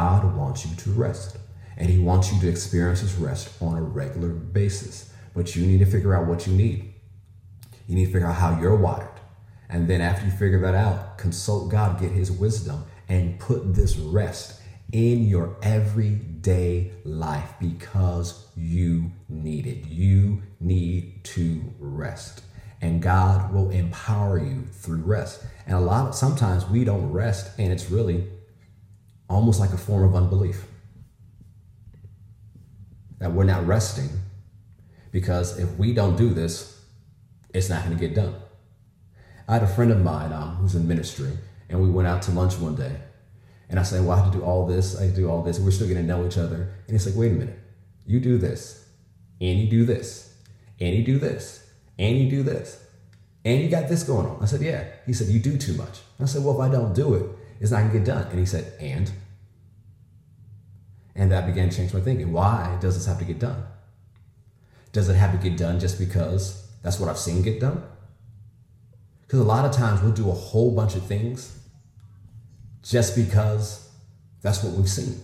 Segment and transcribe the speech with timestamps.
[0.00, 1.36] God wants you to rest.
[1.76, 5.12] And He wants you to experience His rest on a regular basis.
[5.34, 6.94] But you need to figure out what you need.
[7.86, 9.20] You need to figure out how you're wired.
[9.68, 13.96] And then after you figure that out, consult God, get His wisdom, and put this
[13.96, 14.58] rest
[14.90, 19.86] in your everyday life because you need it.
[19.86, 22.42] You need to rest.
[22.80, 25.44] And God will empower you through rest.
[25.66, 28.26] And a lot of sometimes we don't rest, and it's really
[29.30, 30.66] almost like a form of unbelief
[33.20, 34.08] that we're not resting
[35.12, 36.80] because if we don't do this,
[37.54, 38.34] it's not going to get done.
[39.48, 41.32] I had a friend of mine um, who's in ministry,
[41.68, 42.96] and we went out to lunch one day.
[43.68, 45.58] And I said, Well, I have to do all this, I do all this.
[45.58, 46.74] We're still getting to know each other.
[46.86, 47.58] And he's like, Wait a minute,
[48.06, 48.88] you do this,
[49.40, 50.34] and you do this,
[50.80, 52.82] and you do this, and you do this,
[53.44, 54.38] and you got this going on.
[54.40, 54.84] I said, Yeah.
[55.06, 56.00] He said, You do too much.
[56.20, 57.26] I said, Well, if I don't do it,
[57.60, 58.26] it's not going to get done.
[58.30, 59.12] And he said, And?
[61.14, 62.32] And that began to change my thinking.
[62.32, 63.62] Why does this have to get done?
[64.92, 67.82] Does it have to get done just because that's what I've seen get done?
[69.22, 71.56] Because a lot of times we'll do a whole bunch of things
[72.82, 73.88] just because
[74.42, 75.20] that's what we've seen.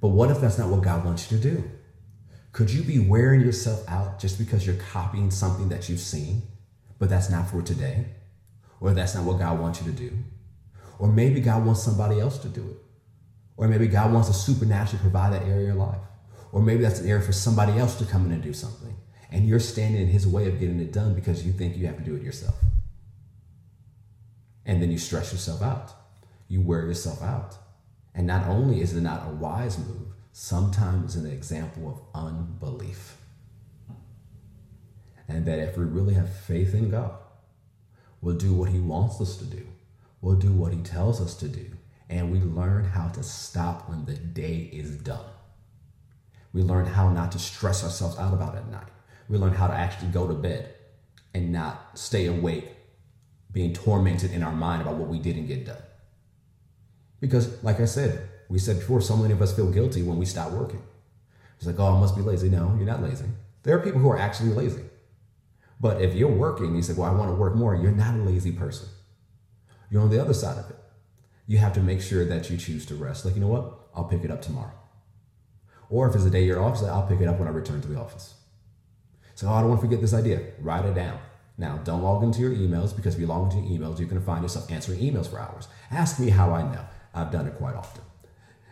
[0.00, 1.64] But what if that's not what God wants you to do?
[2.52, 6.42] Could you be wearing yourself out just because you're copying something that you've seen,
[6.98, 8.06] but that's not for today?
[8.80, 10.12] Or that's not what God wants you to do?
[10.98, 12.76] Or maybe God wants somebody else to do it.
[13.56, 16.00] Or maybe God wants to supernaturally provide that area of life.
[16.52, 18.96] Or maybe that's an area for somebody else to come in and do something.
[19.30, 21.98] And you're standing in his way of getting it done because you think you have
[21.98, 22.54] to do it yourself.
[24.64, 25.92] And then you stress yourself out.
[26.48, 27.56] You wear yourself out.
[28.14, 33.16] And not only is it not a wise move, sometimes it's an example of unbelief.
[35.26, 37.12] And that if we really have faith in God,
[38.20, 39.66] we'll do what he wants us to do.
[40.20, 41.70] We'll do what he tells us to do
[42.10, 45.24] and we learn how to stop when the day is done.
[46.52, 48.88] We learn how not to stress ourselves out about it at night.
[49.28, 50.74] We learn how to actually go to bed
[51.34, 52.70] and not stay awake,
[53.52, 55.82] being tormented in our mind about what we didn't get done.
[57.20, 60.24] Because, like I said, we said before, so many of us feel guilty when we
[60.24, 60.82] stop working.
[61.58, 62.48] It's like, oh, I must be lazy.
[62.48, 63.26] No, you're not lazy.
[63.64, 64.84] There are people who are actually lazy.
[65.80, 68.22] But if you're working, you say, well, I want to work more, you're not a
[68.22, 68.88] lazy person.
[69.90, 70.76] You're on the other side of it
[71.48, 73.24] you have to make sure that you choose to rest.
[73.24, 73.88] Like, you know what?
[73.94, 74.70] I'll pick it up tomorrow.
[75.88, 77.88] Or if it's a day you're off, I'll pick it up when I return to
[77.88, 78.34] the office.
[79.34, 80.42] So, oh, I don't want to forget this idea.
[80.60, 81.18] Write it down.
[81.56, 84.20] Now, don't log into your emails because if you log into your emails, you're going
[84.20, 85.68] to find yourself answering emails for hours.
[85.90, 86.84] Ask me how I know.
[87.14, 88.02] I've done it quite often.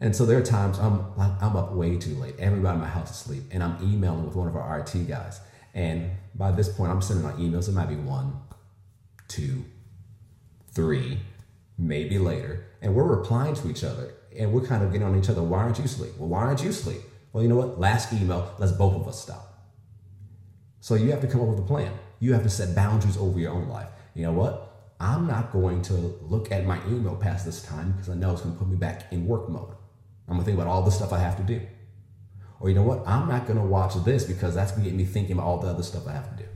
[0.00, 2.36] And so there are times I'm like I'm up way too late.
[2.38, 5.40] Everybody in my house is asleep, and I'm emailing with one of our RT guys.
[5.74, 7.68] And by this point, I'm sending out emails.
[7.68, 8.40] It might be one,
[9.26, 9.64] two,
[10.78, 11.18] three,
[11.76, 15.28] maybe later, and we're replying to each other and we're kind of getting on each
[15.28, 15.42] other.
[15.42, 16.12] Why aren't you asleep?
[16.16, 17.00] Well, why aren't you asleep?
[17.32, 17.80] Well, you know what?
[17.80, 19.58] Last email, let's both of us stop.
[20.78, 21.92] So you have to come up with a plan.
[22.20, 23.88] You have to set boundaries over your own life.
[24.14, 24.70] You know what?
[25.00, 28.42] I'm not going to look at my email past this time because I know it's
[28.42, 29.74] going to put me back in work mode.
[30.28, 31.60] I'm going to think about all the stuff I have to do.
[32.60, 33.02] Or you know what?
[33.04, 35.58] I'm not going to watch this because that's going to get me thinking about all
[35.58, 36.48] the other stuff I have to do.